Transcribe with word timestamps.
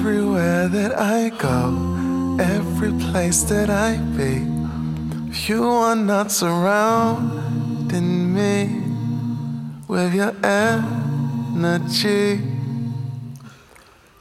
Everywhere 0.00 0.66
that 0.68 0.98
I 0.98 1.28
go, 1.28 2.38
every 2.40 2.90
place 3.10 3.42
that 3.42 3.68
I 3.68 3.98
be, 4.16 4.46
you 5.46 5.62
are 5.62 5.94
not 5.94 6.32
surrounding 6.32 8.34
me 8.34 8.82
with 9.86 10.14
your 10.14 10.34
energy. 10.42 12.40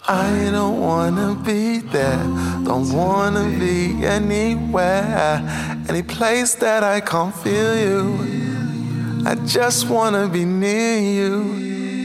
I 0.06 0.50
don't 0.52 0.82
wanna 0.82 1.36
be 1.46 1.80
there, 1.80 2.26
don't 2.66 2.92
wanna 2.92 3.46
be 3.58 4.06
anywhere, 4.06 5.42
any 5.88 6.04
place 6.04 6.56
that 6.56 6.84
I 6.84 7.00
can't 7.00 7.34
feel 7.34 7.78
you. 7.78 9.24
I 9.26 9.36
just 9.46 9.88
wanna 9.88 10.28
be 10.28 10.44
near 10.44 11.00
you. 11.00 11.99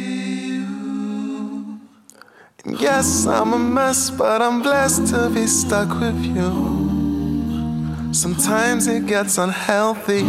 Yes, 2.66 3.26
I'm 3.26 3.52
a 3.52 3.58
mess, 3.58 4.08
but 4.08 4.40
I'm 4.40 4.62
blessed 4.62 5.08
to 5.08 5.28
be 5.28 5.46
stuck 5.46 6.00
with 6.00 6.18
you. 6.24 8.12
Sometimes 8.14 8.86
it 8.86 9.06
gets 9.06 9.36
unhealthy. 9.36 10.22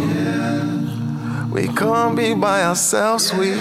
We 1.50 1.68
can't 1.68 2.14
be 2.14 2.34
by 2.34 2.62
ourselves, 2.64 3.32
we 3.32 3.52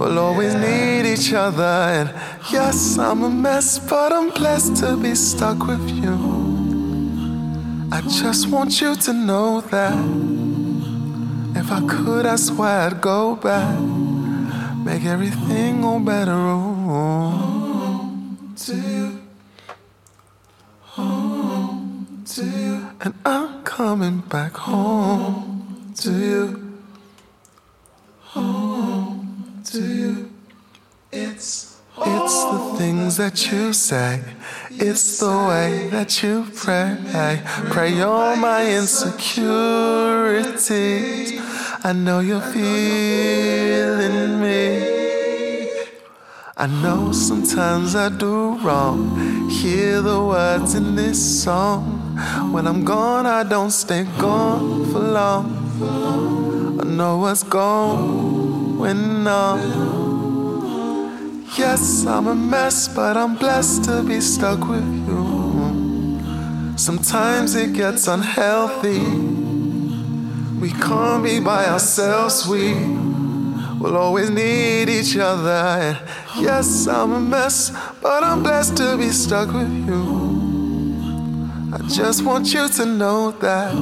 will 0.00 0.18
always 0.18 0.56
need 0.56 1.06
each 1.06 1.32
other. 1.32 1.62
And 1.62 2.12
yes, 2.50 2.98
I'm 2.98 3.22
a 3.22 3.30
mess, 3.30 3.78
but 3.78 4.12
I'm 4.12 4.30
blessed 4.30 4.74
to 4.78 4.96
be 4.96 5.14
stuck 5.14 5.64
with 5.68 5.88
you. 5.90 6.16
I 7.92 8.00
just 8.00 8.50
want 8.50 8.80
you 8.80 8.96
to 8.96 9.12
know 9.12 9.60
that 9.60 9.94
if 11.54 11.70
I 11.70 11.86
could, 11.86 12.26
I 12.26 12.34
swear 12.34 12.88
I'd 12.88 13.00
go 13.00 13.36
back, 13.36 13.78
make 14.84 15.04
everything 15.04 15.82
all 15.82 15.98
better. 15.98 16.32
Home 16.32 18.54
to 18.56 18.76
you, 18.76 19.22
home 20.82 22.22
to 22.26 22.44
you, 22.44 22.90
and 23.00 23.14
I'm 23.24 23.64
coming 23.64 24.18
back 24.18 24.52
home 24.52 25.94
to 25.96 26.12
you, 26.12 26.78
home 28.20 29.62
to 29.64 29.80
you. 29.80 30.30
It's 31.10 31.80
it's 31.96 32.44
the 32.52 32.74
things 32.76 33.16
that 33.16 33.50
you 33.50 33.72
say, 33.72 34.20
it's 34.70 35.20
the 35.20 35.46
way 35.48 35.88
that 35.92 36.22
you 36.22 36.46
pray. 36.54 36.98
Pray 37.70 38.02
all 38.02 38.36
my 38.36 38.66
insecurities. 38.66 41.40
I 41.86 41.92
know 41.92 42.20
you're 42.20 42.40
feeling 42.40 44.40
me. 44.40 44.63
I 46.64 46.66
know 46.66 47.12
sometimes 47.12 47.94
I 47.94 48.08
do 48.08 48.56
wrong. 48.60 49.50
Hear 49.50 50.00
the 50.00 50.18
words 50.24 50.74
in 50.74 50.94
this 50.94 51.42
song. 51.42 51.84
When 52.52 52.66
I'm 52.66 52.86
gone, 52.86 53.26
I 53.26 53.42
don't 53.42 53.70
stay 53.70 54.04
gone 54.18 54.90
for 54.90 55.00
long. 55.00 55.44
I 56.80 56.84
know 56.84 57.18
what's 57.18 57.42
going 57.42 59.26
on. 59.26 59.60
Yes, 61.58 62.06
I'm 62.06 62.28
a 62.28 62.34
mess, 62.34 62.88
but 62.88 63.18
I'm 63.18 63.36
blessed 63.36 63.84
to 63.84 64.02
be 64.02 64.22
stuck 64.22 64.66
with 64.66 64.88
you. 65.06 66.78
Sometimes 66.78 67.56
it 67.56 67.74
gets 67.74 68.08
unhealthy. 68.08 69.00
We 70.58 70.70
can't 70.70 71.22
be 71.22 71.40
by 71.40 71.66
ourselves, 71.66 72.48
we 72.48 72.72
will 73.84 73.98
always 73.98 74.30
need 74.30 74.88
each 74.88 75.14
other. 75.18 75.50
And 75.50 75.98
yes, 76.40 76.88
I'm 76.88 77.12
a 77.12 77.20
mess, 77.20 77.70
but 78.00 78.22
I'm 78.24 78.42
blessed 78.42 78.78
to 78.78 78.96
be 78.96 79.10
stuck 79.10 79.52
with 79.52 79.70
you. 79.86 80.02
I 81.70 81.78
just 81.88 82.24
want 82.24 82.54
you 82.54 82.66
to 82.66 82.86
know 82.86 83.32
that 83.32 83.74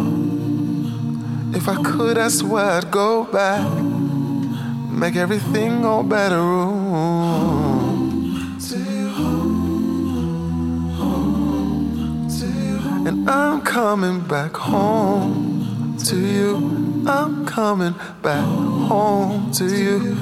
if 1.54 1.68
I 1.68 1.80
could, 1.84 2.18
I 2.18 2.28
swear 2.28 2.64
I'd 2.78 2.90
go 2.90 3.24
back, 3.24 3.64
make 4.90 5.14
everything 5.14 5.84
all 5.84 6.02
better. 6.02 6.42
And 13.08 13.28
I'm 13.30 13.60
coming 13.60 14.20
back 14.20 14.56
to 15.98 16.16
you. 16.16 17.04
I'm 17.06 17.46
coming 17.46 17.94
back 18.22 18.44
home 18.44 19.50
to 19.52 19.64
you. 19.64 20.16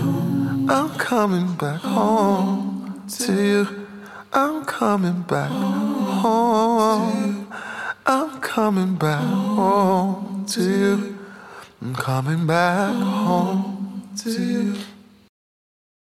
I'm 0.69 0.91
coming 0.99 1.55
back 1.55 1.81
home 1.81 3.05
to 3.19 3.33
you. 3.33 3.87
I'm 4.33 4.65
coming 4.65 5.23
back 5.23 5.51
home. 5.51 7.47
I'm 8.07 8.41
coming 8.41 8.97
back 8.97 9.25
home 9.25 10.45
to 10.49 10.63
you. 10.63 11.19
I'm 11.83 11.95
coming 11.95 12.47
back 12.47 12.95
home 12.95 14.09
to 14.19 14.31
you. 14.31 14.77